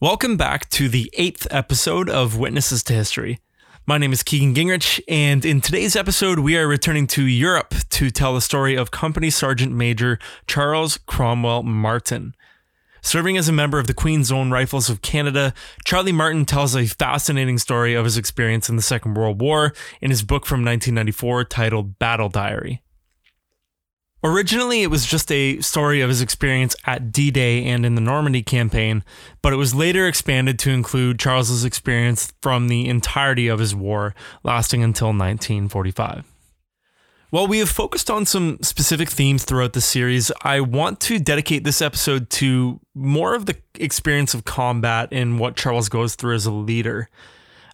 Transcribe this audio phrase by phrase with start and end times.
[0.00, 3.40] Welcome back to the eighth episode of Witnesses to History.
[3.84, 8.08] My name is Keegan Gingrich, and in today's episode, we are returning to Europe to
[8.08, 12.36] tell the story of Company Sergeant Major Charles Cromwell Martin.
[13.02, 15.52] Serving as a member of the Queen's Own Rifles of Canada,
[15.84, 20.10] Charlie Martin tells a fascinating story of his experience in the Second World War in
[20.10, 22.82] his book from 1994 titled Battle Diary.
[24.24, 28.00] Originally, it was just a story of his experience at D Day and in the
[28.00, 29.04] Normandy campaign,
[29.42, 34.16] but it was later expanded to include Charles's experience from the entirety of his war,
[34.42, 36.24] lasting until 1945.
[37.30, 41.62] While we have focused on some specific themes throughout the series, I want to dedicate
[41.62, 46.46] this episode to more of the experience of combat and what Charles goes through as
[46.46, 47.10] a leader.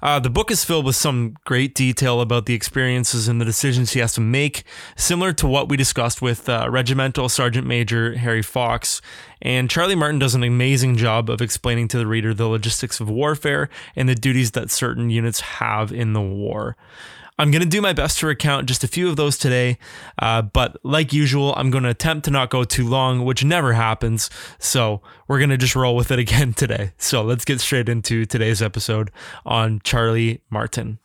[0.04, 3.94] Uh, the book is filled with some great detail about the experiences and the decisions
[3.94, 4.62] he has to make,
[4.96, 9.00] similar to what we discussed with uh, Regimental Sergeant Major Harry Fox.
[9.40, 13.08] And Charlie Martin does an amazing job of explaining to the reader the logistics of
[13.08, 16.76] warfare and the duties that certain units have in the war.
[17.36, 19.78] I'm going to do my best to recount just a few of those today,
[20.20, 23.72] uh, but like usual, I'm going to attempt to not go too long, which never
[23.72, 24.30] happens.
[24.60, 26.92] So we're going to just roll with it again today.
[26.96, 29.10] So let's get straight into today's episode
[29.44, 31.00] on Charlie Martin.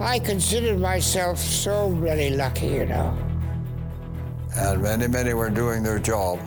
[0.00, 3.18] I considered myself so really lucky, you know.
[4.54, 6.38] And many, many were doing their job,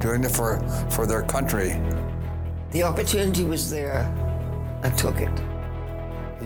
[0.00, 1.80] doing it for, for their country.
[2.72, 4.04] The opportunity was there.
[4.82, 5.47] I took it.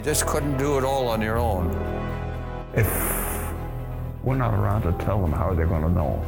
[0.02, 1.70] You just couldn't do it all on your own.
[2.74, 2.88] If
[4.24, 6.20] we're not around to tell them, how are they going to know?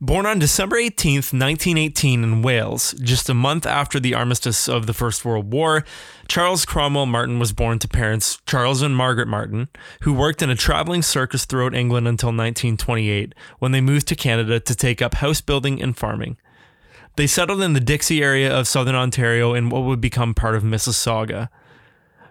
[0.00, 4.94] Born on December 18th, 1918, in Wales, just a month after the armistice of the
[4.94, 5.84] First World War,
[6.28, 9.66] Charles Cromwell Martin was born to parents Charles and Margaret Martin,
[10.02, 14.60] who worked in a traveling circus throughout England until 1928, when they moved to Canada
[14.60, 16.36] to take up house building and farming.
[17.16, 20.62] They settled in the Dixie area of southern Ontario in what would become part of
[20.62, 21.48] Mississauga.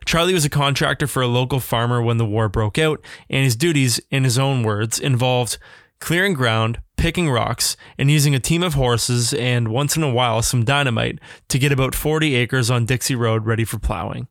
[0.06, 3.56] Charlie was a contractor for a local farmer when the war broke out, and his
[3.56, 5.58] duties, in his own words, involved
[6.00, 10.44] clearing ground, picking rocks, and using a team of horses and once in a while
[10.44, 11.18] some dynamite
[11.50, 14.28] to get about 40 acres on Dixie Road ready for plowing.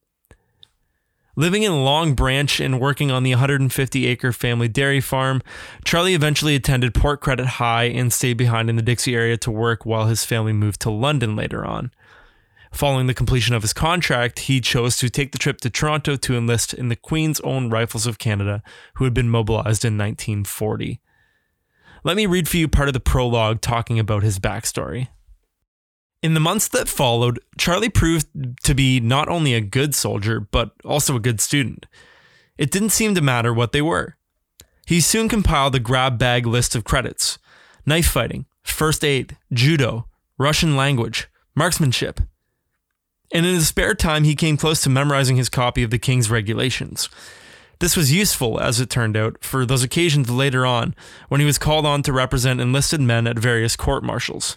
[1.37, 5.43] Living in Long Branch and working on the 150 acre family dairy farm,
[5.85, 9.85] Charlie eventually attended Port Credit High and stayed behind in the Dixie area to work
[9.85, 11.91] while his family moved to London later on.
[12.73, 16.37] Following the completion of his contract, he chose to take the trip to Toronto to
[16.37, 18.63] enlist in the Queen's Own Rifles of Canada,
[18.95, 21.01] who had been mobilized in 1940.
[22.05, 25.09] Let me read for you part of the prologue talking about his backstory.
[26.25, 28.29] In the months that followed, Charlie proved
[28.63, 31.85] to be not only a good soldier, but also a good student.
[32.57, 34.17] It didn't seem to matter what they were.
[34.87, 37.39] He soon compiled a grab bag list of credits
[37.85, 40.09] knife fighting, first aid, judo,
[40.39, 42.21] Russian language, marksmanship.
[43.31, 46.31] And in his spare time, he came close to memorizing his copy of the King's
[46.31, 47.11] regulations.
[47.81, 50.95] This was useful, as it turned out, for those occasions later on
[51.29, 54.57] when he was called on to represent enlisted men at various court martials.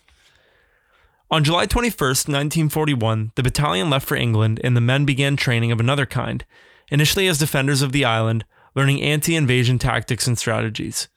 [1.29, 5.79] On July 21, 1941, the battalion left for England and the men began training of
[5.81, 6.45] another kind,
[6.89, 8.45] initially as defenders of the island,
[8.75, 11.09] learning anti invasion tactics and strategies.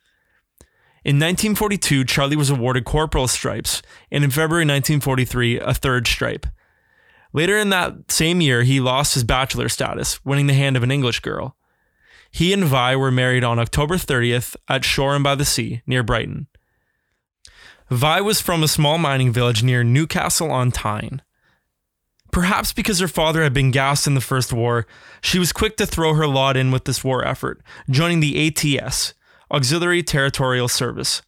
[1.04, 6.46] In 1942, Charlie was awarded corporal stripes, and in February 1943, a third stripe.
[7.32, 10.90] Later in that same year, he lost his bachelor status, winning the hand of an
[10.90, 11.56] English girl.
[12.32, 16.48] He and Vi were married on October 30th at Shoreham by the Sea, near Brighton.
[17.90, 21.22] Vi was from a small mining village near Newcastle on Tyne.
[22.30, 24.86] Perhaps because her father had been gassed in the First War,
[25.20, 29.14] she was quick to throw her lot in with this war effort, joining the ATS,
[29.50, 31.22] Auxiliary Territorial Service.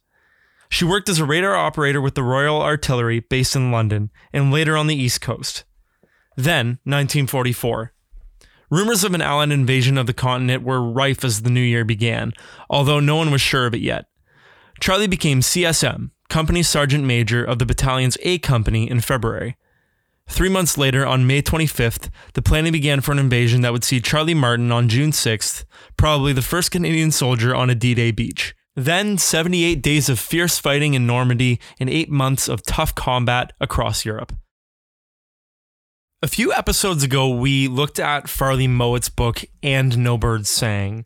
[0.69, 4.77] She worked as a radar operator with the Royal Artillery based in London and later
[4.77, 5.65] on the East Coast.
[6.37, 7.91] Then, 1944.
[8.71, 12.31] Rumors of an Allied invasion of the continent were rife as the new year began,
[12.69, 14.05] although no one was sure of it yet.
[14.83, 19.55] Charlie became CSM, Company Sergeant Major of the battalion's A Company in February.
[20.27, 24.01] Three months later, on May 25th, the planning began for an invasion that would see
[24.01, 25.63] Charlie Martin on June 6th,
[25.95, 28.53] probably the first Canadian soldier on a D Day beach.
[28.75, 34.03] Then, 78 days of fierce fighting in Normandy and eight months of tough combat across
[34.03, 34.33] Europe.
[36.21, 41.05] A few episodes ago, we looked at Farley Mowat's book, And No Birds Sang.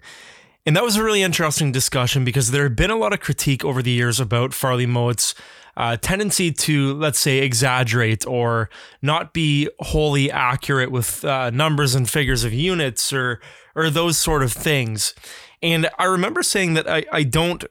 [0.68, 3.64] And that was a really interesting discussion because there had been a lot of critique
[3.64, 5.34] over the years about Farley Mowat's
[5.78, 8.70] uh, tendency to, let's say, exaggerate or
[9.02, 13.40] not be wholly accurate with uh, numbers and figures of units or
[13.76, 15.16] or those sort of things.
[15.62, 17.64] And I remember saying that I, I don't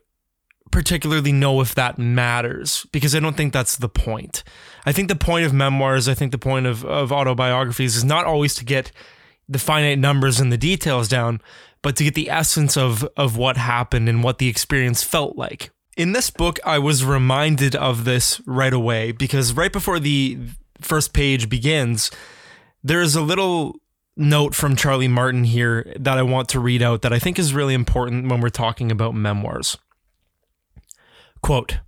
[0.71, 4.43] particularly know if that matters because I don't think that's the point.
[4.87, 8.25] I think the point of memoirs, I think the point of, of autobiographies is not
[8.25, 8.91] always to get
[9.49, 11.41] the finite numbers and the details down,
[11.81, 15.71] but to get the essence of of what happened and what the experience felt like.
[15.95, 20.37] In this book, I was reminded of this right away because right before the
[20.79, 22.11] first page begins,
[22.83, 23.79] there is a little
[24.15, 27.53] note from Charlie Martin here that I want to read out that I think is
[27.53, 29.77] really important when we're talking about memoirs.
[31.41, 31.79] Quote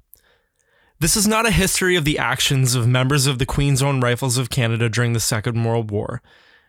[1.00, 4.38] This is not a history of the actions of members of the Queen's Own Rifles
[4.38, 6.21] of Canada during the Second World War,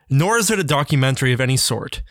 [0.08, 2.02] nor is it a documentary of any sort,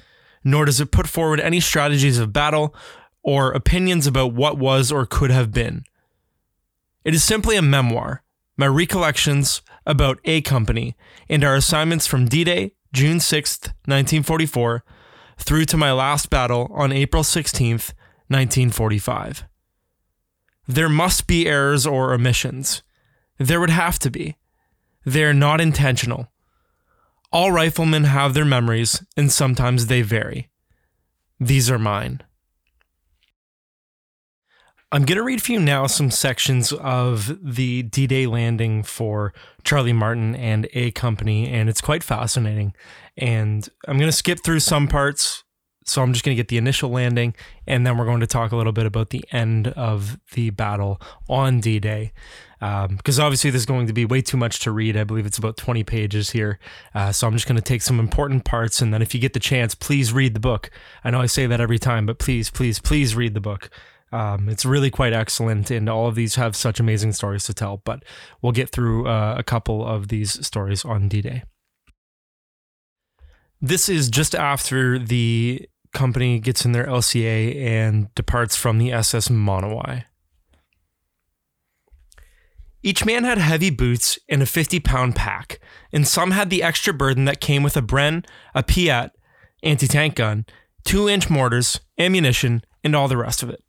[0.49, 2.73] nor does it put forward any strategies of battle
[3.21, 5.83] or opinions about what was or could have been.
[7.03, 8.23] It is simply a memoir,
[8.57, 10.95] my recollections about A Company,
[11.29, 14.83] and our assignments from D Day, June 6, 1944,
[15.37, 17.71] through to my last battle on April 16,
[18.27, 19.45] 1945.
[20.67, 22.83] There must be errors or omissions.
[23.37, 24.35] There would have to be.
[25.05, 26.27] They're not intentional.
[27.31, 30.49] All riflemen have their memories, and sometimes they vary.
[31.39, 32.23] These are mine.
[34.91, 39.33] I'm going to read for you now some sections of the D Day landing for
[39.63, 42.73] Charlie Martin and A Company, and it's quite fascinating.
[43.15, 45.43] And I'm going to skip through some parts.
[45.85, 47.35] So I'm just going to get the initial landing,
[47.67, 50.99] and then we're going to talk a little bit about the end of the battle
[51.27, 52.11] on D Day.
[52.59, 54.97] Because um, obviously, there's going to be way too much to read.
[54.97, 56.59] I believe it's about 20 pages here.
[56.93, 59.33] Uh, so I'm just going to take some important parts, and then if you get
[59.33, 60.69] the chance, please read the book.
[61.03, 63.69] I know I say that every time, but please, please, please read the book.
[64.11, 67.77] Um, it's really quite excellent, and all of these have such amazing stories to tell.
[67.77, 68.03] But
[68.41, 71.43] we'll get through uh, a couple of these stories on D Day.
[73.61, 79.27] This is just after the company gets in their LCA and departs from the SS
[79.27, 80.05] Monowai.
[82.81, 85.59] Each man had heavy boots and a 50 pound pack,
[85.91, 89.11] and some had the extra burden that came with a Bren, a Piat,
[89.63, 90.45] anti tank gun,
[90.85, 93.63] 2 inch mortars, ammunition, and all the rest of it.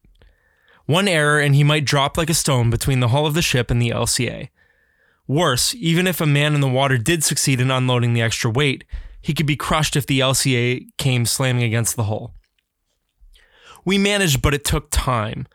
[0.87, 3.71] One error and he might drop like a stone between the hull of the ship
[3.71, 4.49] and the LCA.
[5.27, 8.85] Worse, even if a man in the water did succeed in unloading the extra weight,
[9.21, 12.35] he could be crushed if the LCA came slamming against the hull.
[13.85, 15.47] We managed, but it took time.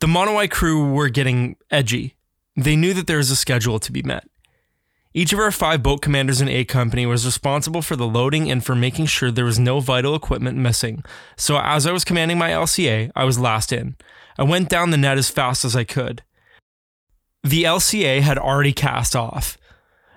[0.00, 2.16] The Monowai crew were getting edgy.
[2.58, 4.28] They knew that there was a schedule to be met.
[5.14, 8.64] Each of our five boat commanders in A Company was responsible for the loading and
[8.64, 11.04] for making sure there was no vital equipment missing.
[11.36, 13.94] So, as I was commanding my LCA, I was last in.
[14.36, 16.24] I went down the net as fast as I could.
[17.44, 19.56] The LCA had already cast off.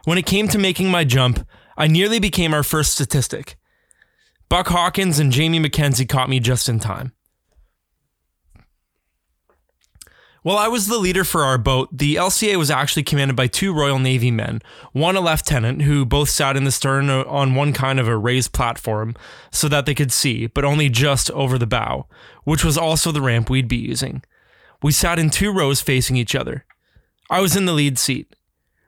[0.05, 1.47] When it came to making my jump,
[1.77, 3.55] I nearly became our first statistic.
[4.49, 7.13] Buck Hawkins and Jamie McKenzie caught me just in time.
[10.43, 13.71] While I was the leader for our boat, the LCA was actually commanded by two
[13.71, 14.59] Royal Navy men,
[14.91, 18.17] one a lieutenant who both sat in the stern uh, on one kind of a
[18.17, 19.15] raised platform
[19.51, 22.07] so that they could see, but only just over the bow,
[22.43, 24.23] which was also the ramp we'd be using.
[24.81, 26.65] We sat in two rows facing each other.
[27.29, 28.35] I was in the lead seat.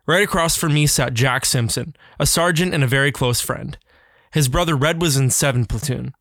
[0.07, 3.77] Right across from me sat Jack Simpson, a sergeant and a very close friend.
[4.31, 6.15] His brother Red was in 7 platoon.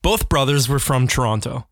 [0.00, 1.66] Both brothers were from Toronto.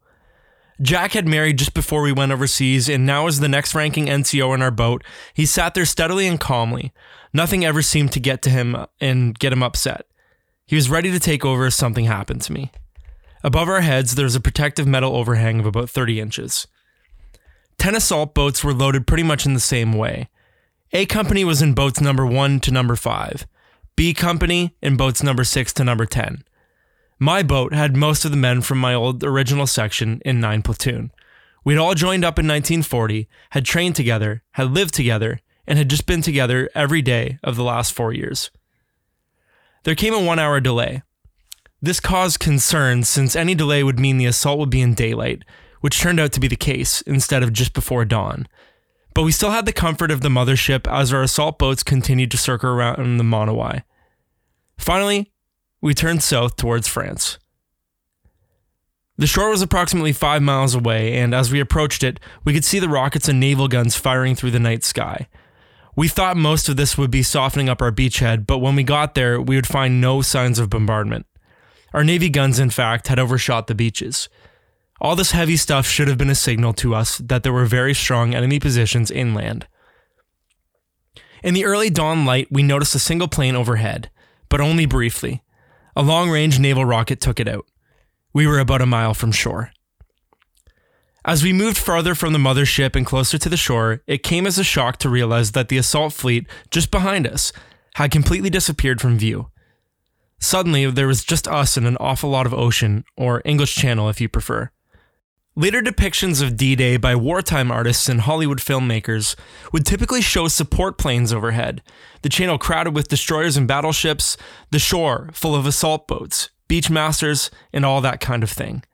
[0.80, 4.54] Jack had married just before we went overseas, and now as the next ranking NCO
[4.54, 5.02] in our boat,
[5.32, 6.92] he sat there steadily and calmly.
[7.32, 10.06] Nothing ever seemed to get to him and get him upset.
[10.66, 12.70] He was ready to take over if something happened to me.
[13.42, 16.66] Above our heads, there was a protective metal overhang of about 30 inches.
[17.78, 20.28] Ten assault boats were loaded pretty much in the same way.
[20.92, 23.46] A Company was in boats number 1 to number 5,
[23.96, 26.44] B Company in boats number 6 to number 10.
[27.18, 31.10] My boat had most of the men from my old original section in 9 platoon.
[31.64, 36.06] We'd all joined up in 1940, had trained together, had lived together, and had just
[36.06, 38.50] been together every day of the last four years.
[39.84, 41.02] There came a one hour delay.
[41.80, 45.42] This caused concern since any delay would mean the assault would be in daylight,
[45.80, 48.46] which turned out to be the case instead of just before dawn.
[49.14, 52.36] But we still had the comfort of the mothership as our assault boats continued to
[52.36, 53.82] circle around the Monowai.
[54.78, 55.32] Finally,
[55.86, 57.38] we turned south towards France.
[59.18, 62.80] The shore was approximately five miles away, and as we approached it, we could see
[62.80, 65.28] the rockets and naval guns firing through the night sky.
[65.94, 69.14] We thought most of this would be softening up our beachhead, but when we got
[69.14, 71.24] there, we would find no signs of bombardment.
[71.94, 74.28] Our Navy guns, in fact, had overshot the beaches.
[75.00, 77.94] All this heavy stuff should have been a signal to us that there were very
[77.94, 79.68] strong enemy positions inland.
[81.44, 84.10] In the early dawn light, we noticed a single plane overhead,
[84.48, 85.44] but only briefly.
[85.98, 87.64] A long range naval rocket took it out.
[88.34, 89.72] We were about a mile from shore.
[91.24, 94.58] As we moved farther from the mothership and closer to the shore, it came as
[94.58, 97.50] a shock to realize that the assault fleet just behind us
[97.94, 99.50] had completely disappeared from view.
[100.38, 104.20] Suddenly, there was just us and an awful lot of ocean, or English Channel if
[104.20, 104.70] you prefer.
[105.58, 109.34] Later depictions of D Day by wartime artists and Hollywood filmmakers
[109.72, 111.82] would typically show support planes overhead,
[112.20, 114.36] the channel crowded with destroyers and battleships,
[114.70, 118.84] the shore full of assault boats, beachmasters, and all that kind of thing.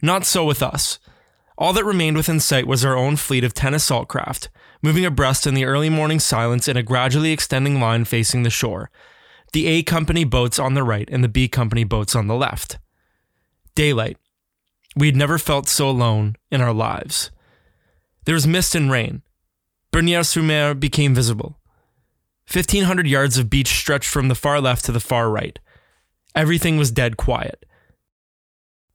[0.00, 0.98] Not so with us.
[1.58, 4.48] All that remained within sight was our own fleet of 10 assault craft,
[4.80, 8.90] moving abreast in the early morning silence in a gradually extending line facing the shore,
[9.52, 12.78] the A Company boats on the right and the B Company boats on the left.
[13.74, 14.16] Daylight,
[14.98, 17.30] we had never felt so alone in our lives.
[18.24, 19.22] There was mist and rain.
[19.92, 21.58] Bernières sur Mer became visible.
[22.52, 25.58] 1,500 yards of beach stretched from the far left to the far right.
[26.34, 27.64] Everything was dead quiet.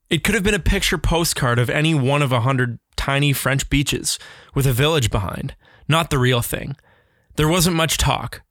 [0.10, 3.69] It could have been a picture postcard of any one of a hundred tiny French
[3.69, 4.19] beaches
[4.53, 5.55] with a village behind,
[5.88, 6.75] not the real thing.
[7.36, 8.41] There wasn't much talk.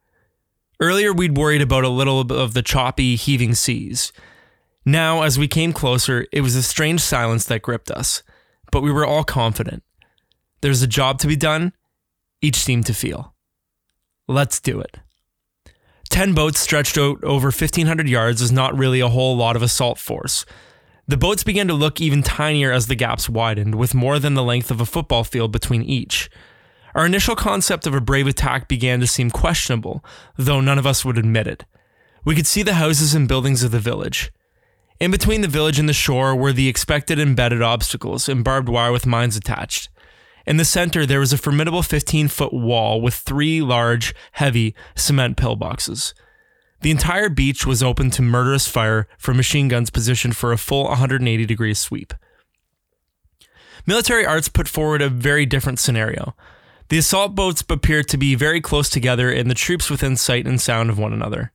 [0.80, 4.12] Earlier, we'd worried about a little of the choppy, heaving seas.
[4.84, 8.22] Now, as we came closer, it was a strange silence that gripped us,
[8.70, 9.84] but we were all confident.
[10.60, 11.72] There's a job to be done,
[12.40, 13.34] each seemed to feel.
[14.26, 14.98] Let's do it.
[16.10, 19.98] Ten boats stretched out over 1,500 yards is not really a whole lot of assault
[19.98, 20.44] force.
[21.08, 24.42] The boats began to look even tinier as the gaps widened, with more than the
[24.42, 26.28] length of a football field between each.
[26.94, 30.04] Our initial concept of a brave attack began to seem questionable,
[30.36, 31.64] though none of us would admit it.
[32.24, 34.30] We could see the houses and buildings of the village.
[35.02, 38.92] In between the village and the shore were the expected embedded obstacles and barbed wire
[38.92, 39.88] with mines attached.
[40.46, 45.36] In the center, there was a formidable 15 foot wall with three large, heavy cement
[45.36, 46.14] pillboxes.
[46.82, 50.84] The entire beach was open to murderous fire from machine guns positioned for a full
[50.84, 52.14] 180 degree sweep.
[53.84, 56.36] Military arts put forward a very different scenario.
[56.90, 60.60] The assault boats appeared to be very close together and the troops within sight and
[60.60, 61.50] sound of one another.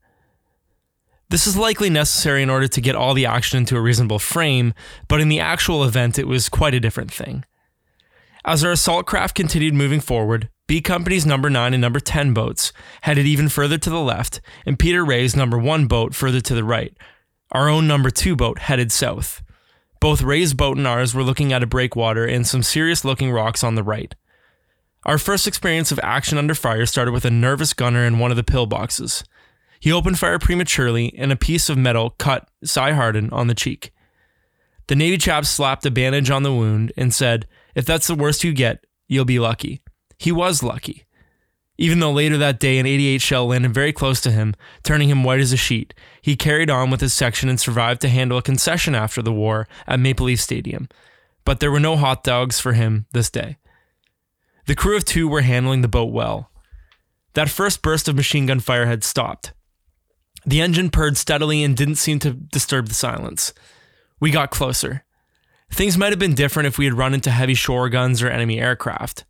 [1.29, 4.73] This is likely necessary in order to get all the action into a reasonable frame,
[5.09, 7.43] but in the actual event, it was quite a different thing.
[8.45, 12.71] As our assault craft continued moving forward, B Company's number 9 and number 10 boats
[13.01, 16.63] headed even further to the left, and Peter Ray's number 1 boat further to the
[16.63, 16.95] right.
[17.51, 19.43] Our own number 2 boat headed south.
[19.99, 23.65] Both Ray's boat and ours were looking at a breakwater and some serious looking rocks
[23.65, 24.15] on the right.
[25.05, 28.37] Our first experience of action under fire started with a nervous gunner in one of
[28.37, 29.23] the pillboxes.
[29.79, 33.91] He opened fire prematurely, and a piece of metal cut Cy Harden on the cheek.
[34.87, 38.43] The Navy chap slapped a bandage on the wound and said, If that's the worst
[38.43, 39.81] you get, you'll be lucky.
[40.17, 41.03] He was lucky.
[41.77, 45.23] Even though later that day an 88 shell landed very close to him, turning him
[45.23, 48.41] white as a sheet, he carried on with his section and survived to handle a
[48.41, 50.87] concession after the war at Maple Leaf Stadium.
[51.45, 53.57] But there were no hot dogs for him this day.
[54.65, 56.51] The crew of two were handling the boat well.
[57.33, 59.53] That first burst of machine gun fire had stopped.
[60.47, 63.53] The engine purred steadily and didn't seem to disturb the silence.
[64.21, 65.03] We got closer.
[65.69, 68.57] Things might have been different if we had run into heavy shore guns or enemy
[68.57, 69.25] aircraft.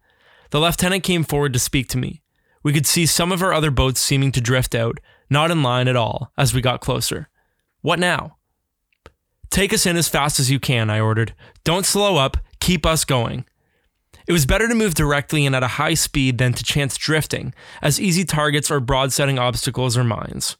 [0.52, 2.22] The lieutenant came forward to speak to me.
[2.62, 5.88] We could see some of our other boats seeming to drift out, not in line
[5.88, 7.30] at all, as we got closer.
[7.82, 8.38] What now?
[9.50, 11.34] Take us in as fast as you can, I ordered.
[11.64, 13.46] Don't slow up, keep us going.
[14.28, 17.56] It was better to move directly and at a high speed than to chance drifting,
[17.82, 20.58] as easy targets are broad setting obstacles or mines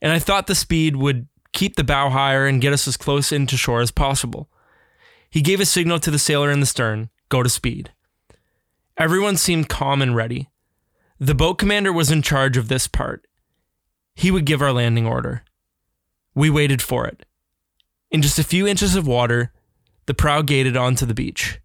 [0.00, 3.32] and I thought the speed would keep the bow higher and get us as close
[3.32, 4.50] into shore as possible.
[5.30, 7.92] He gave a signal to the sailor in the stern go to speed.
[8.96, 10.48] Everyone seemed calm and ready.
[11.18, 13.26] The boat commander was in charge of this part.
[14.14, 15.42] He would give our landing order.
[16.34, 17.26] We waited for it.
[18.10, 19.52] In just a few inches of water,
[20.06, 21.60] the prow gated onto the beach.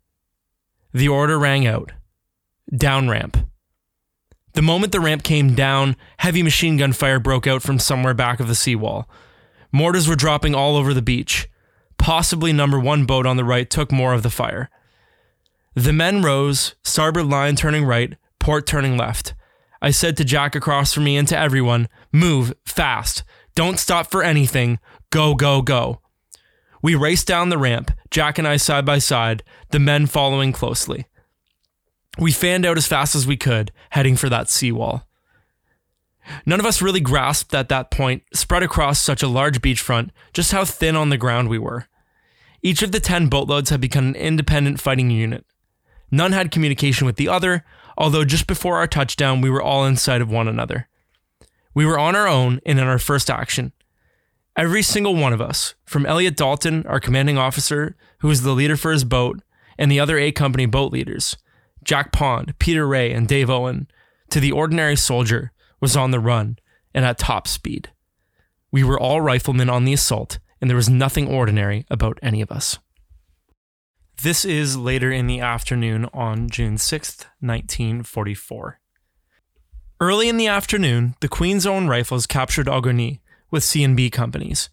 [0.93, 1.91] The order rang out
[2.75, 3.40] down ramp.
[4.53, 8.39] The moment the ramp came down, heavy machine gun fire broke out from somewhere back
[8.39, 9.09] of the seawall.
[9.71, 11.47] Mortars were dropping all over the beach.
[11.97, 14.69] Possibly number one boat on the right took more of the fire.
[15.75, 19.33] The men rose, starboard line turning right, port turning left.
[19.81, 23.23] I said to Jack across from me and to everyone, move, fast.
[23.55, 24.79] Don't stop for anything.
[25.11, 26.01] Go, go, go.
[26.81, 31.05] We raced down the ramp, Jack and I side by side, the men following closely.
[32.17, 35.07] We fanned out as fast as we could, heading for that seawall.
[36.45, 40.51] None of us really grasped at that point, spread across such a large beachfront, just
[40.51, 41.87] how thin on the ground we were.
[42.61, 45.45] Each of the 10 boatloads had become an independent fighting unit.
[46.11, 47.63] None had communication with the other,
[47.97, 50.87] although just before our touchdown, we were all in sight of one another.
[51.73, 53.71] We were on our own and in our first action.
[54.57, 58.75] Every single one of us, from Elliot Dalton, our commanding officer, who was the leader
[58.75, 59.41] for his boat,
[59.77, 61.37] and the other A Company boat leaders,
[61.83, 63.87] Jack Pond, Peter Ray, and Dave Owen,
[64.29, 66.57] to the ordinary soldier, was on the run
[66.93, 67.89] and at top speed.
[68.71, 72.51] We were all riflemen on the assault, and there was nothing ordinary about any of
[72.51, 72.79] us.
[74.23, 78.79] This is later in the afternoon on June 6th, 1944.
[79.99, 83.19] Early in the afternoon, the Queen's Own Rifles captured Ogoni
[83.49, 84.69] with C and B companies.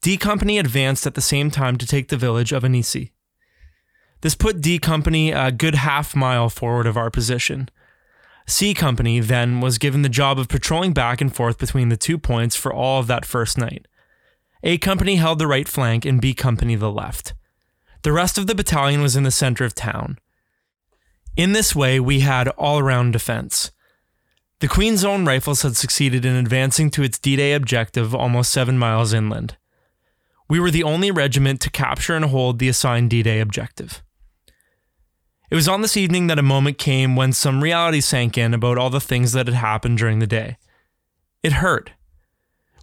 [0.00, 3.12] D Company advanced at the same time to take the village of Anisy.
[4.22, 7.68] This put D Company a good half mile forward of our position.
[8.46, 12.18] C Company then was given the job of patrolling back and forth between the two
[12.18, 13.86] points for all of that first night.
[14.62, 17.34] A Company held the right flank and B Company the left.
[18.02, 20.18] The rest of the battalion was in the center of town.
[21.36, 23.72] In this way, we had all around defense.
[24.60, 28.78] The Queen's Own Rifles had succeeded in advancing to its D Day objective almost seven
[28.78, 29.56] miles inland.
[30.48, 34.02] We were the only regiment to capture and hold the assigned D Day objective.
[35.52, 38.78] It was on this evening that a moment came when some reality sank in about
[38.78, 40.56] all the things that had happened during the day.
[41.42, 41.90] It hurt.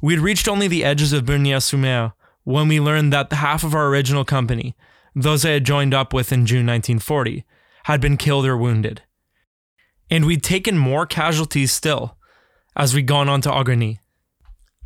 [0.04, 3.88] We had reached only the edges of Bernières-sur-Mer when we learned that half of our
[3.88, 4.76] original company,
[5.16, 7.44] those I had joined up with in June 1940,
[7.86, 9.02] had been killed or wounded.
[10.12, 12.18] And we'd taken more casualties still
[12.76, 13.98] as we'd gone on to Ogoni.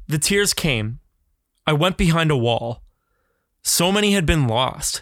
[0.08, 1.02] The tears came.
[1.68, 2.82] I went behind a wall.
[3.62, 5.02] So many had been lost.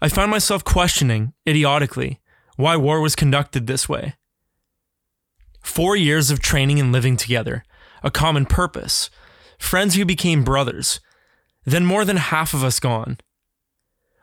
[0.00, 2.20] I found myself questioning, idiotically,
[2.56, 4.14] why war was conducted this way.
[5.62, 7.64] Four years of training and living together,
[8.02, 9.10] a common purpose,
[9.58, 11.00] friends who became brothers,
[11.64, 13.18] then more than half of us gone.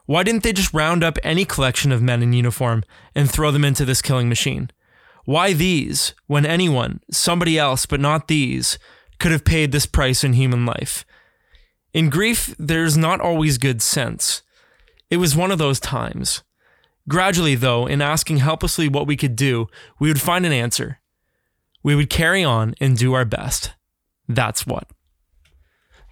[0.05, 3.65] Why didn't they just round up any collection of men in uniform and throw them
[3.65, 4.69] into this killing machine?
[5.25, 8.77] Why these, when anyone, somebody else but not these,
[9.19, 11.05] could have paid this price in human life?
[11.93, 14.43] In grief, there's not always good sense.
[15.09, 16.43] It was one of those times.
[17.07, 19.67] Gradually, though, in asking helplessly what we could do,
[19.99, 20.99] we would find an answer.
[21.83, 23.73] We would carry on and do our best.
[24.27, 24.89] That's what.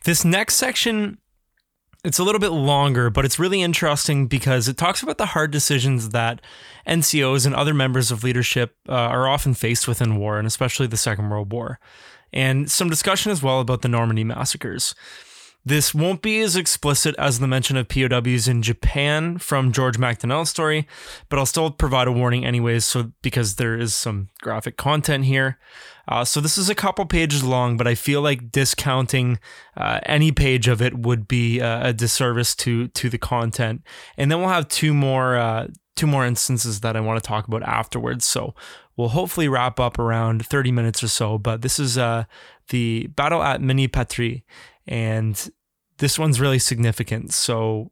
[0.04, 1.18] This next section,
[2.04, 5.50] it's a little bit longer, but it's really interesting because it talks about the hard
[5.50, 6.42] decisions that
[6.88, 10.86] NCOs and other members of leadership uh, are often faced with in war, and especially
[10.86, 11.80] the Second World War.
[12.32, 14.94] And some discussion as well about the Normandy massacres.
[15.66, 20.50] This won't be as explicit as the mention of POWs in Japan from George MacDonald's
[20.50, 20.86] story,
[21.30, 25.58] but I'll still provide a warning anyways, so because there is some graphic content here.
[26.06, 29.40] Uh, so this is a couple pages long, but I feel like discounting
[29.78, 33.84] uh, any page of it would be uh, a disservice to to the content.
[34.18, 37.48] And then we'll have two more uh, two more instances that I want to talk
[37.48, 38.26] about afterwards.
[38.26, 38.54] So
[38.98, 41.38] we'll hopefully wrap up around 30 minutes or so.
[41.38, 42.26] But this is uh,
[42.70, 44.44] the battle at Mesnil-Patry
[44.88, 45.52] and
[45.98, 47.34] this one's really significant.
[47.34, 47.92] So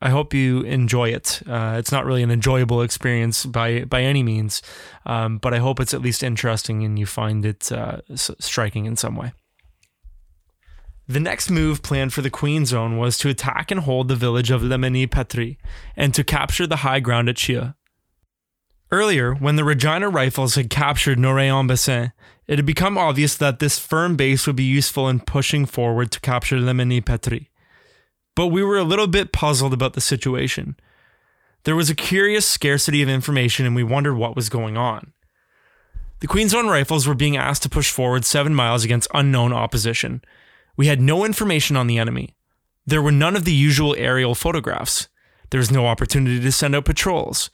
[0.00, 1.40] I hope you enjoy it.
[1.46, 4.62] Uh, it's not really an enjoyable experience by by any means,
[5.06, 8.96] um, but I hope it's at least interesting and you find it uh, striking in
[8.96, 9.32] some way.
[11.06, 14.50] The next move planned for the Queen's Own was to attack and hold the village
[14.50, 15.58] of Le Mesnil-Patry
[15.96, 17.74] and to capture the high ground at Cheux.
[18.90, 22.12] Earlier, when the Regina Rifles had captured Norrey-en-Bessin,
[22.46, 26.20] it had become obvious that this firm base would be useful in pushing forward to
[26.20, 27.50] capture Le Petri.
[28.36, 30.76] But we were a little bit puzzled about the situation.
[31.64, 35.12] There was a curious scarcity of information and we wondered what was going on.
[36.20, 40.22] The Queen's Own Rifles were being asked to push forward seven miles against unknown opposition.
[40.76, 42.34] We had no information on the enemy.
[42.86, 45.08] There were none of the usual aerial photographs.
[45.50, 47.50] There was no opportunity to send out patrols.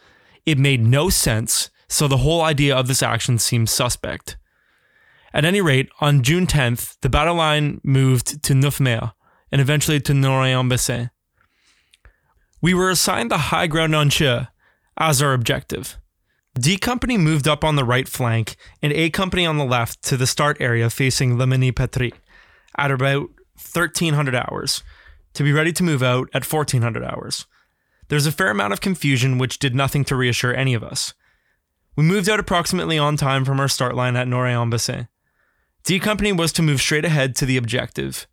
[0.46, 4.36] It made no sense, so the whole idea of this action seemed suspect.
[5.32, 9.12] At any rate, on June 10th, the battle line moved to Neufmer
[9.52, 11.10] and eventually to Norrey-en-Bessin.
[12.60, 14.48] We were assigned the high ground on Cheux
[14.96, 15.98] as our objective.
[16.58, 20.16] D Company moved up on the right flank and A Company on the left to
[20.16, 22.12] the start area facing Le Mesnil-Patry
[22.76, 24.82] at about 1300 hours
[25.34, 27.46] to be ready to move out at 1400 hours.
[28.08, 31.14] There's a fair amount of confusion which did nothing to reassure any of us.
[31.94, 35.06] We moved out approximately on time from our start line at Norrey-en-Bessin.
[35.84, 38.26] D Company was to move straight ahead to the objective.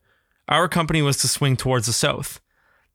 [0.48, 2.40] Our company was to swing towards the south.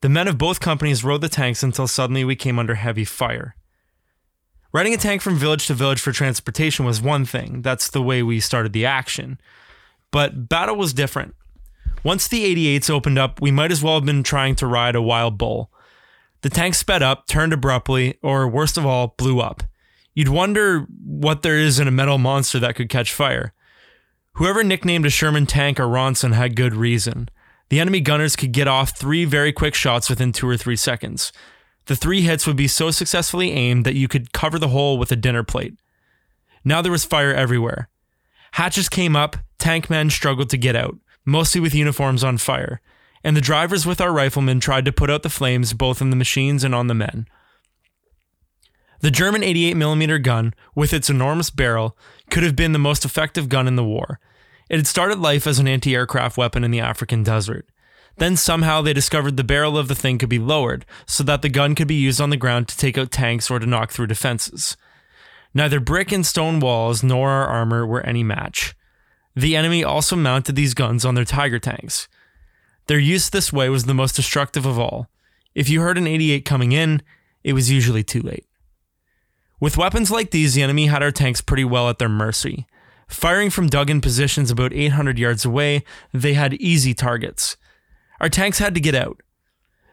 [0.01, 3.57] The men of both companies rode the tanks until suddenly we came under heavy fire.
[4.73, 7.61] Riding a tank from village to village for transportation was one thing.
[7.63, 9.39] That's the way we started the action.
[10.11, 11.35] But battle was different.
[12.03, 15.03] Once the 88s opened up, we might as well have been trying to ride a
[15.03, 15.71] wild bull.
[16.41, 19.63] The tank sped up, turned abruptly, or worst of all, blew up.
[20.15, 23.53] You'd wonder what there is in a metal monster that could catch fire.
[24.35, 27.29] Whoever nicknamed a Sherman tank a Ronson had good reason.
[27.69, 31.33] The enemy gunners could get off three very quick shots within two or three seconds.
[31.87, 35.13] The three hits would be so successfully aimed that you could cover the hole with
[35.13, 35.75] a dinner plate.
[36.65, 37.89] Now there was fire everywhere.
[38.53, 42.81] Hatches came up, tank men struggled to get out, mostly with uniforms on fire,
[43.25, 46.17] and the drivers with our riflemen tried to put out the flames both in the
[46.17, 47.27] machines and on the men.
[49.01, 51.97] The German 88mm gun, with its enormous barrel,
[52.33, 54.19] could have been the most effective gun in the war.
[54.71, 57.69] It had started life as an anti aircraft weapon in the African desert.
[58.17, 61.51] Then somehow they discovered the barrel of the thing could be lowered so that the
[61.51, 64.07] gun could be used on the ground to take out tanks or to knock through
[64.07, 64.79] defenses.
[65.53, 68.75] Neither brick and stone walls nor our armor were any match.
[69.37, 72.09] The enemy also mounted these guns on their Tiger tanks.
[72.87, 75.09] Their use this way was the most destructive of all.
[75.55, 77.03] If you heard an 88 coming in,
[77.45, 78.47] it was usually too late.
[79.63, 82.67] With weapons like these, the enemy had our tanks pretty well at their mercy.
[83.07, 87.57] Firing from dug in positions about 800 yards away, they had easy targets.
[88.19, 89.23] Our tanks had to get out.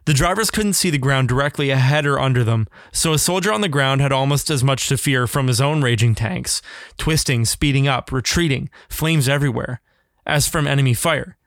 [0.05, 3.61] The drivers couldn't see the ground directly ahead or under them, so a soldier on
[3.61, 6.63] the ground had almost as much to fear from his own raging tanks,
[6.97, 9.81] twisting, speeding up, retreating, flames everywhere,
[10.25, 11.37] as from enemy fire.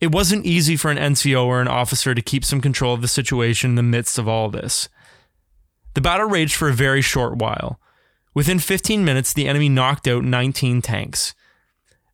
[0.00, 3.08] It wasn't easy for an NCO or an officer to keep some control of the
[3.08, 4.88] situation in the midst of all this.
[5.94, 7.78] The battle raged for a very short while.
[8.34, 11.34] Within 15 minutes, the enemy knocked out 19 tanks.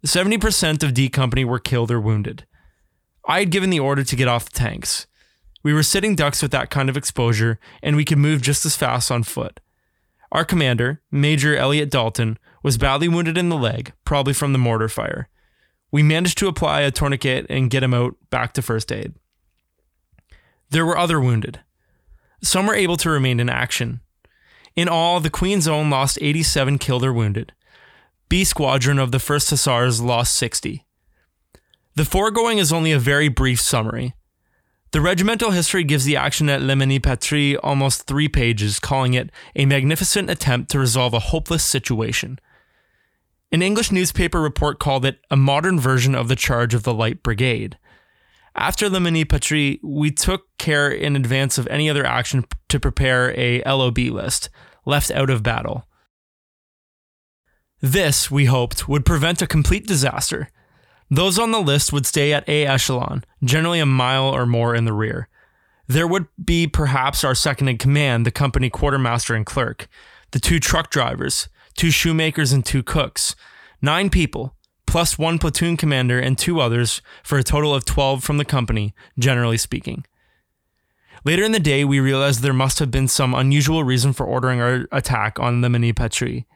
[0.06, 2.44] 70% of D Company were killed or wounded.
[3.26, 5.06] I had given the order to get off the tanks.
[5.62, 8.76] We were sitting ducks with that kind of exposure, and we could move just as
[8.76, 9.60] fast on foot.
[10.30, 14.88] Our commander, Major Elliot Dalton, was badly wounded in the leg, probably from the mortar
[14.88, 15.28] fire.
[15.90, 19.14] We managed to apply a tourniquet and get him out back to first aid.
[20.70, 21.60] There were other wounded.
[22.42, 24.00] Some were able to remain in action.
[24.76, 27.52] In all, the Queen's Own lost 87 killed or wounded.
[28.28, 30.84] B Squadron of the 1st Hussars lost 60.
[31.96, 34.14] The foregoing is only a very brief summary.
[34.92, 39.66] The regimental history gives the action at Le Mesnil-Patry almost three pages, calling it a
[39.66, 42.38] magnificent attempt to resolve a hopeless situation.
[43.50, 47.22] An English newspaper report called it a modern version of the charge of the Light
[47.22, 47.78] Brigade.
[48.54, 53.62] After Le Mesnil-Patry, we took care in advance of any other action to prepare a
[53.64, 54.50] LOB list,
[54.84, 55.86] left out of battle.
[57.80, 60.48] This, we hoped, would prevent a complete disaster.
[61.10, 64.84] Those on the list would stay at A echelon, generally a mile or more in
[64.84, 65.28] the rear.
[65.86, 69.88] There would be perhaps our second in command, the company quartermaster and clerk,
[70.32, 73.34] the two truck drivers, two shoemakers, and two cooks.
[73.80, 74.54] Nine people,
[74.88, 78.94] plus one platoon commander and two others, for a total of 12 from the company,
[79.18, 80.04] generally speaking.
[81.24, 84.60] Later in the day, we realized there must have been some unusual reason for ordering
[84.60, 86.46] our attack on the Mesnil-Patry.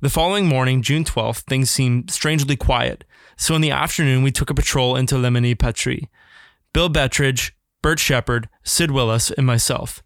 [0.00, 3.04] The following morning, June 12th, things seemed strangely quiet,
[3.36, 6.08] so in the afternoon we took a patrol into Le Mesnil-Patry.
[6.72, 10.02] Bill Bettridge, Bert Shepard, Sid Willis, and myself.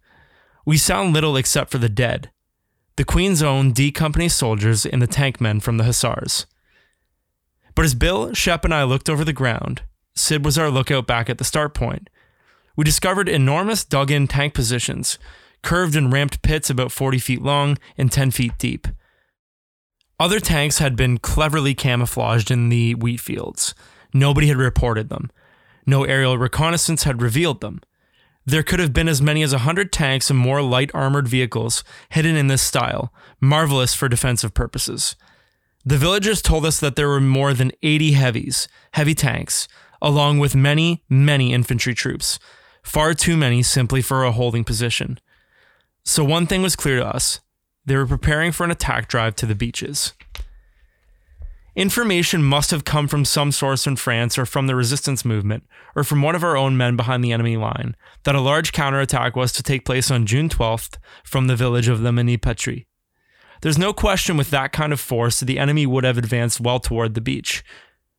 [0.65, 2.29] We sound little except for the dead.
[2.97, 6.45] The Queen's Own D Company soldiers and the tank men from the Hussars.
[7.75, 9.81] But as Bill, Shep, and I looked over the ground,
[10.15, 12.09] Sid was our lookout back at the start point.
[12.75, 15.17] We discovered enormous dug in tank positions,
[15.61, 18.87] curved and ramped pits about 40 feet long and 10 feet deep.
[20.19, 23.73] Other tanks had been cleverly camouflaged in the wheat fields.
[24.13, 25.31] Nobody had reported them.
[25.85, 27.81] No aerial reconnaissance had revealed them.
[28.45, 31.83] There could have been as many as a hundred tanks and more light armored vehicles
[32.09, 35.15] hidden in this style, marvelous for defensive purposes.
[35.85, 39.67] The villagers told us that there were more than 80 heavies, heavy tanks,
[40.01, 42.39] along with many, many infantry troops,
[42.83, 45.19] far too many simply for a holding position.
[46.05, 47.41] So one thing was clear to us
[47.85, 50.13] they were preparing for an attack drive to the beaches.
[51.75, 55.63] Information must have come from some source in France or from the resistance movement,
[55.95, 59.35] or from one of our own men behind the enemy line, that a large counterattack
[59.35, 62.85] was to take place on June 12th from the village of Le Mesnil-Patry.
[63.63, 67.13] There's no question with that kind of force the enemy would have advanced well toward
[67.13, 67.63] the beach.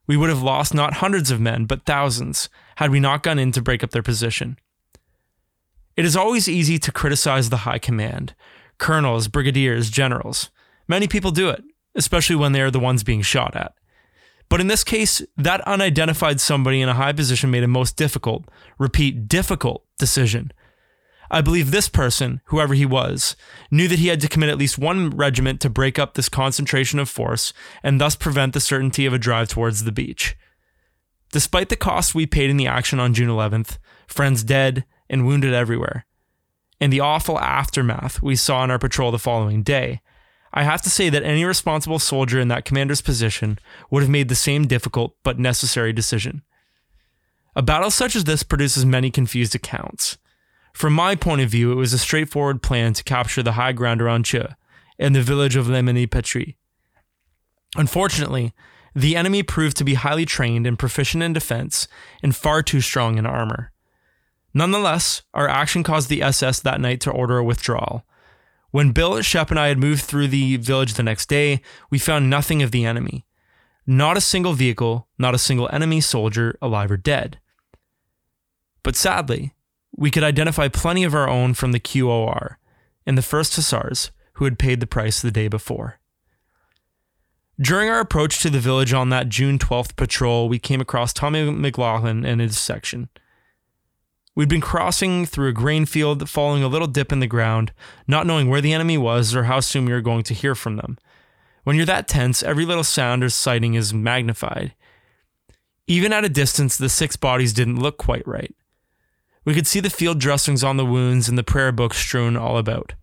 [0.06, 3.52] We would have lost not hundreds of men, but thousands, had we not gone in
[3.52, 4.56] to break up their position.
[5.98, 8.34] It is always easy to criticize the high command,
[8.78, 10.50] colonels, brigadiers, generals.
[10.88, 11.62] Many people do it,
[11.94, 13.74] especially when they are the ones being shot at.
[14.48, 18.46] But in this case, that unidentified somebody in a high position made a most difficult,
[18.78, 20.52] repeat, difficult decision.
[21.34, 23.34] I believe this person, whoever he was,
[23.68, 27.00] knew that he had to commit at least one regiment to break up this concentration
[27.00, 30.36] of force and thus prevent the certainty of a drive towards the beach.
[31.32, 35.52] Despite the cost we paid in the action on June 11th, friends dead and wounded
[35.52, 36.06] everywhere,
[36.80, 40.02] and the awful aftermath we saw in our patrol the following day,
[40.52, 43.58] I have to say that any responsible soldier in that commander's position
[43.90, 46.42] would have made the same difficult but necessary decision.
[47.56, 50.16] A battle such as this produces many confused accounts.
[50.74, 54.02] From my point of view, it was a straightforward plan to capture the high ground
[54.02, 54.54] around Cheux
[54.98, 56.56] and the village of Le Mesnil-Patry.
[57.76, 58.52] Unfortunately,
[58.94, 61.88] the enemy proved to be highly trained and proficient in defense
[62.22, 63.72] and far too strong in armor.
[64.52, 68.04] Nonetheless, our action caused the SS that night to order a withdrawal.
[68.70, 71.60] When Bill, Shep, and I had moved through the village the next day,
[71.90, 73.24] we found nothing of the enemy.
[73.86, 77.38] Not a single vehicle, not a single enemy soldier, alive or dead.
[78.82, 79.54] But sadly,
[79.96, 82.56] we could identify plenty of our own from the QOR
[83.06, 85.98] and the 1st Hussars who had paid the price the day before.
[87.60, 91.48] During our approach to the village on that June 12th patrol, we came across Tommy
[91.50, 93.08] McLaughlin and his section.
[94.34, 97.72] We'd been crossing through a grain field, following a little dip in the ground,
[98.08, 100.74] not knowing where the enemy was or how soon we were going to hear from
[100.74, 100.98] them.
[101.62, 104.74] When you're that tense, every little sound or sighting is magnified.
[105.86, 108.52] Even at a distance, the six bodies didn't look quite right.
[109.44, 112.56] We could see the field dressings on the wounds and the prayer books strewn all
[112.56, 112.94] about.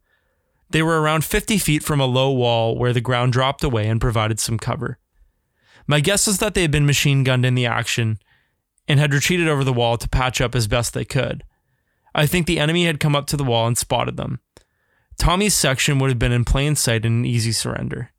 [0.69, 4.01] They were around 50 feet from a low wall where the ground dropped away and
[4.01, 4.97] provided some cover.
[5.85, 8.19] My guess is that they had been machine gunned in the action
[8.87, 11.43] and had retreated over the wall to patch up as best they could.
[12.15, 14.39] I think the enemy had come up to the wall and spotted them.
[15.17, 18.11] Tommy's section would have been in plain sight and an easy surrender.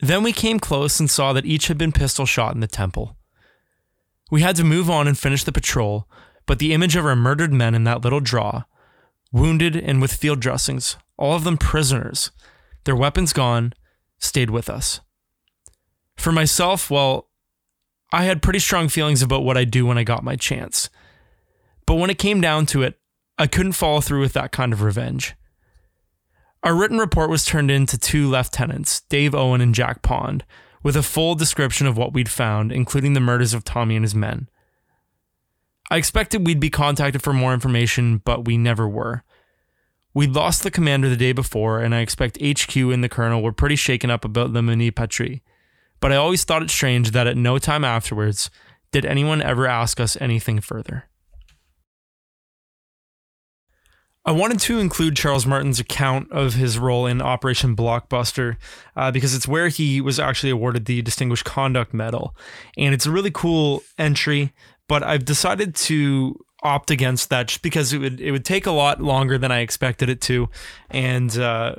[0.00, 3.16] Then we came close and saw that each had been pistol shot in the temple.
[4.30, 6.08] We had to move on and finish the patrol,
[6.46, 8.64] but the image of our murdered men in that little draw
[9.32, 12.30] wounded and with field dressings, all of them prisoners,
[12.84, 13.72] their weapons gone,
[14.18, 15.00] stayed with us.
[16.16, 17.28] For myself, well,
[18.12, 20.88] I had pretty strong feelings about what I'd do when I got my chance.
[21.84, 22.98] But when it came down to it,
[23.36, 25.34] I couldn't follow through with that kind of revenge.
[26.62, 30.44] Our written report was turned in to two lieutenants, Dave Owen and Jack Pond,
[30.84, 34.14] with a full description of what we'd found, including the murders of Tommy and his
[34.14, 34.48] men.
[35.90, 39.24] I expected we'd be contacted for more information, but we never were.
[40.12, 43.52] We'd lost the commander the day before, and I expect HQ and the colonel were
[43.52, 45.42] pretty shaken up about the Mesnil-Patry.
[46.00, 48.50] But I always thought it strange that at no time afterwards
[48.92, 51.08] did anyone ever ask us anything further.
[54.26, 58.56] I wanted to include Charles Martin's account of his role in Operation Blockbuster
[58.96, 62.34] uh, because it's where he was actually awarded the Distinguished Conduct Medal.
[62.78, 64.52] And it's a really cool entry
[64.88, 68.70] but I've decided to opt against that just because it would it would take a
[68.70, 70.48] lot longer than I expected it to,
[70.90, 71.76] and uh,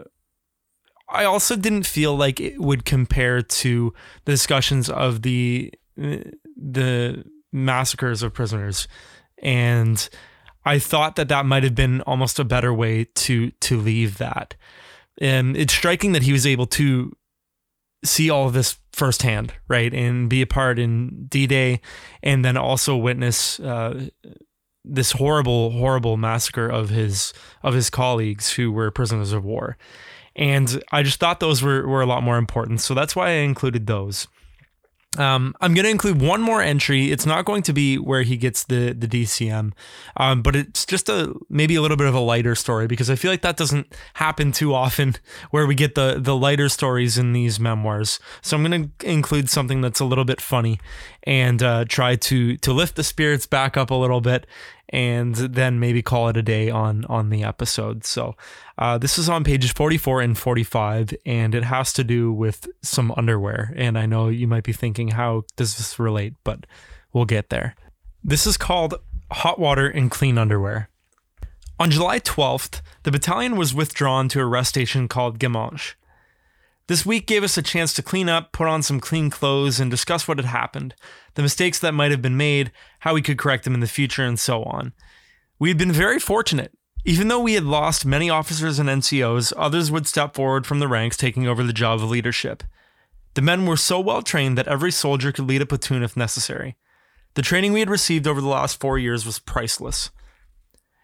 [1.10, 3.94] I also didn't feel like it would compare to
[4.26, 8.88] the discussions of the the massacres of prisoners,
[9.42, 10.08] and
[10.66, 14.56] I thought that that might have been almost a better way to to leave that.
[15.22, 17.16] And it's striking that he was able to
[18.04, 21.82] see all of this firsthand, right, and be a part in D Day,
[22.22, 24.08] and then also witness uh,
[24.84, 29.78] this horrible, horrible massacre of his of his colleagues who were prisoners of war.
[30.36, 32.82] And I just thought those were, were a lot more important.
[32.82, 34.28] So that's why I included those.
[35.18, 37.12] Um, I'm going to include one more entry.
[37.12, 39.72] It's not going to be where he gets the the DCM,
[40.18, 43.16] um, but it's just a maybe a little bit of a lighter story because I
[43.16, 45.16] feel like that doesn't happen too often
[45.52, 48.20] where we get the the lighter stories in these memoirs.
[48.42, 50.80] So I'm going to include something that's a little bit funny
[51.24, 54.46] and uh, try to to lift the spirits back up a little bit
[54.90, 58.06] and then maybe call it a day on on the episode.
[58.06, 58.36] So
[58.78, 63.14] uh, this is on pages 44 and 45, and it has to do with some
[63.18, 63.74] underwear.
[63.76, 66.34] And I know you might be thinking, how does this relate?
[66.44, 66.66] But
[67.14, 67.76] we'll get there.
[68.24, 68.96] This is called
[69.32, 70.90] Hot Water and Clean Underwear.
[71.78, 75.96] On July 12th, the battalion was withdrawn to a rest station called Gamanche.
[76.88, 79.90] This week gave us a chance to clean up, put on some clean clothes, and
[79.90, 80.94] discuss what had happened,
[81.34, 84.24] the mistakes that might have been made, how we could correct them in the future,
[84.24, 84.94] and so on.
[85.58, 86.74] We had been very fortunate.
[87.04, 90.88] Even though we had lost many officers and NCOs, others would step forward from the
[90.88, 92.64] ranks, taking over the job of leadership.
[93.34, 96.76] The men were so well trained that every soldier could lead a platoon if necessary.
[97.34, 100.10] The training we had received over the last four years was priceless.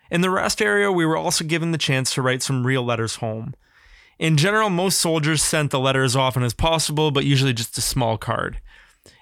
[0.10, 3.18] In the rest area, we were also given the chance to write some real letters
[3.18, 3.54] home.
[4.22, 7.82] In general, most soldiers sent the letter as often as possible, but usually just a
[7.82, 8.62] small card.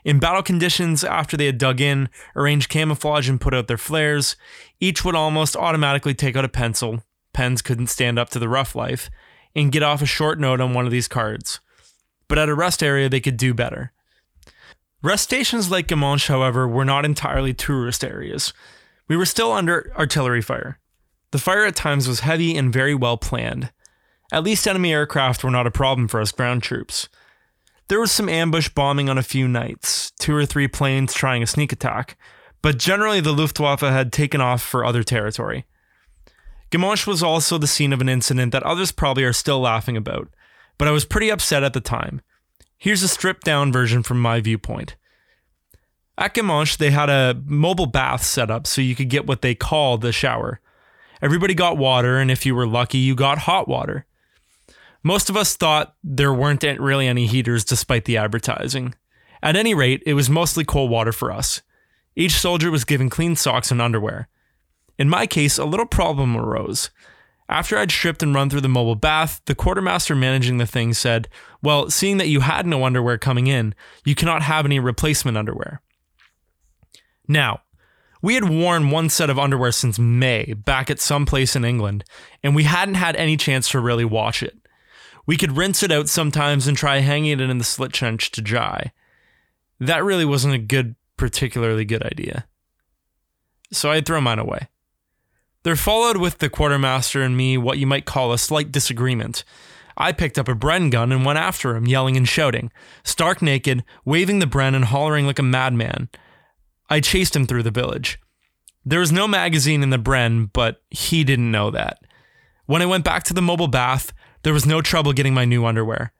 [0.03, 4.35] In battle conditions, after they had dug in, arranged camouflage, and put out their flares,
[4.81, 8.75] each would almost automatically take out a pencil, pens couldn't stand up to the rough
[8.75, 9.09] life,
[9.55, 11.61] and get off a short note on one of these cards.
[12.27, 13.93] But at a rest area, they could do better.
[15.01, 18.51] Rest stations like Gamanche, however, were not entirely tourist areas.
[19.07, 20.77] We were still under artillery fire.
[21.31, 23.71] The fire at times was heavy and very well planned.
[24.31, 27.09] At least enemy aircraft were not a problem for us ground troops.
[27.87, 31.47] There was some ambush bombing on a few nights, two or three planes trying a
[31.47, 32.17] sneak attack,
[32.61, 35.65] but generally the Luftwaffe had taken off for other territory.
[36.69, 40.29] Gimonche was also the scene of an incident that others probably are still laughing about,
[40.77, 42.21] but I was pretty upset at the time.
[42.77, 44.95] Here's a stripped down version from my viewpoint.
[46.19, 49.55] At Gimonche, they had a mobile bath set up so you could get what they
[49.55, 50.59] call the shower.
[51.21, 54.05] Everybody got water, and if you were lucky, you got hot water.
[55.03, 58.95] Most of us thought there weren't really any heaters despite the advertising.
[59.41, 61.61] At any rate, it was mostly cold water for us.
[62.15, 64.27] Each soldier was given clean socks and underwear.
[64.97, 66.89] In my case, a little problem arose.
[67.47, 71.29] After I'd stripped and run through the mobile bath, the quartermaster managing the thing said,
[71.63, 73.73] Well, seeing that you had no underwear coming in,
[74.05, 75.81] you cannot have any replacement underwear.
[77.27, 77.61] Now,
[78.21, 82.03] we had worn one set of underwear since May back at some place in England,
[82.43, 84.58] and we hadn't had any chance to really wash it.
[85.29, 88.41] We could rinse it out sometimes and try hanging it in the slit trench to
[88.41, 88.91] dry.
[89.79, 92.47] That really wasn't a good, particularly good idea.
[93.71, 94.69] So I'd throw mine away.
[95.61, 99.43] There followed with the quartermaster and me what you might call a slight disagreement.
[99.95, 102.71] I picked up a Bren gun and went after him, yelling and shouting,
[103.03, 106.09] stark naked, waving the Bren and hollering like a madman.
[106.89, 108.19] I chased him through the village.
[108.83, 111.99] There was no magazine in the Bren, but he didn't know that.
[112.65, 114.11] When I went back to the mobile bath,
[114.43, 116.11] there was no trouble getting my new underwear.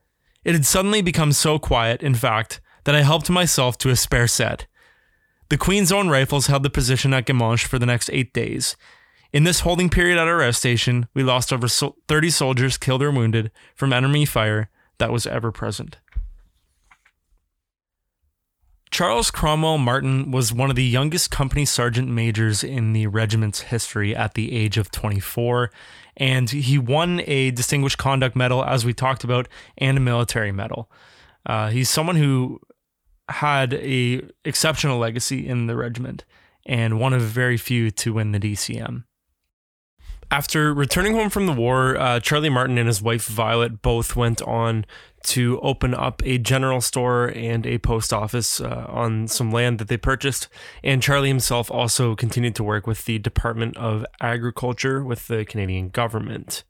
[0.44, 4.28] It had suddenly become so quiet, in fact, that I helped myself to a spare
[4.28, 4.68] set.
[5.50, 8.76] The Queen's Own Rifles held the position at Gimonche for the next eight days.
[9.32, 13.12] In this holding period at our rest station, we lost over 30 soldiers killed or
[13.12, 15.98] wounded from enemy fire that was ever present.
[18.92, 24.16] Charles Cromwell Martin was one of the youngest company sergeant majors in the regiment's history
[24.16, 25.72] at the age of 24,
[26.20, 30.92] and he won a Distinguished Conduct Medal, as we talked about, and a military medal.
[31.46, 32.60] Uh, he's someone who
[33.30, 36.26] had a exceptional legacy in the regiment
[36.66, 39.06] and one of very few to win the DCM.
[40.32, 44.44] After returning home from the war, uh, Charlie Martin and his wife Violet both went
[44.44, 44.86] on
[45.24, 49.88] to open up a general store and a post office uh, on some land that
[49.88, 50.48] they purchased.
[50.84, 55.90] And Charlie himself also continued to work with the Department of Agriculture with the Canadian
[55.90, 56.64] government.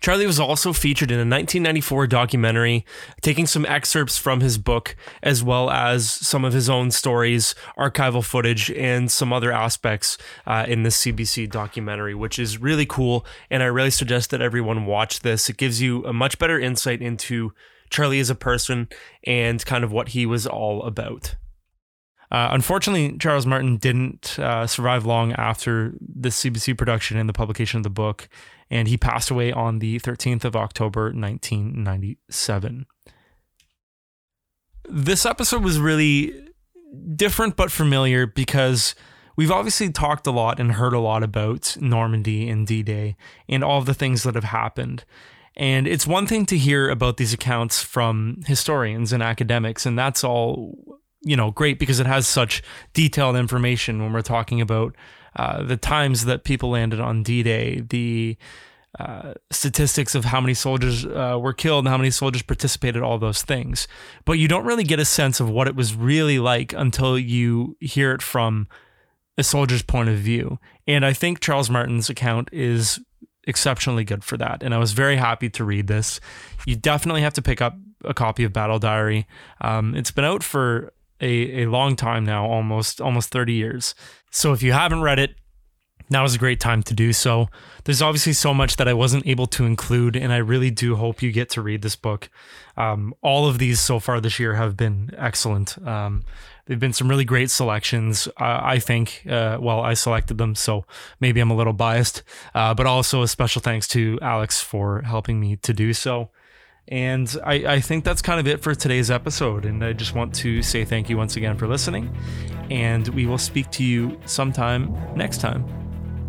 [0.00, 2.84] Charlie was also featured in a 1994 documentary,
[3.22, 8.22] taking some excerpts from his book, as well as some of his own stories, archival
[8.22, 13.24] footage, and some other aspects uh, in the CBC documentary, which is really cool.
[13.50, 15.48] And I really suggest that everyone watch this.
[15.48, 17.52] It gives you a much better insight into
[17.90, 18.88] Charlie as a person
[19.24, 21.36] and kind of what he was all about.
[22.30, 27.78] Uh, unfortunately, Charles Martin didn't uh, survive long after the CBC production and the publication
[27.78, 28.28] of the book
[28.70, 32.86] and he passed away on the 13th of October, 1997.
[34.88, 36.48] This episode was really
[37.14, 38.94] different but familiar because
[39.36, 43.16] we've obviously talked a lot and heard a lot about Normandy and D Day
[43.48, 45.04] and all the things that have happened.
[45.56, 50.22] And it's one thing to hear about these accounts from historians and academics, and that's
[50.22, 52.62] all, you know, great because it has such
[52.94, 54.94] detailed information when we're talking about
[55.34, 58.36] uh, the times that people landed on D Day, the
[59.00, 63.18] uh, statistics of how many soldiers uh, were killed and how many soldiers participated, all
[63.18, 63.88] those things.
[64.24, 67.76] But you don't really get a sense of what it was really like until you
[67.80, 68.68] hear it from
[69.36, 70.58] a soldier's point of view.
[70.86, 73.00] And I think Charles Martin's account is
[73.44, 74.62] exceptionally good for that.
[74.62, 76.20] And I was very happy to read this.
[76.66, 79.26] You definitely have to pick up a copy of Battle Diary.
[79.60, 83.94] Um, it's been out for a, a long time now, almost almost 30 years.
[84.30, 85.36] So if you haven't read it,
[86.08, 87.48] now is a great time to do so.
[87.84, 91.22] There's obviously so much that I wasn't able to include, and I really do hope
[91.22, 92.28] you get to read this book.
[92.76, 95.76] Um, all of these so far this year have been excellent.
[95.86, 96.22] Um,
[96.66, 99.24] they've been some really great selections, uh, I think.
[99.28, 100.84] Uh, well, I selected them, so
[101.20, 102.22] maybe I'm a little biased,
[102.54, 106.30] uh, but also a special thanks to Alex for helping me to do so.
[106.88, 109.64] And I, I, think that's kind of it for today's episode.
[109.64, 112.16] And I just want to say thank you once again for listening.
[112.70, 115.64] And we will speak to you sometime next time.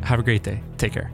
[0.02, 0.64] Have a great day.
[0.78, 1.12] Take care.